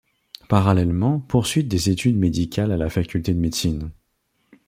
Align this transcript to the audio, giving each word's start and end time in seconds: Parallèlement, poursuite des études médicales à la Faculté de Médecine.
Parallèlement, 0.49 1.19
poursuite 1.19 1.67
des 1.67 1.91
études 1.91 2.17
médicales 2.17 2.71
à 2.71 2.77
la 2.77 2.89
Faculté 2.89 3.35
de 3.35 3.39
Médecine. 3.39 3.91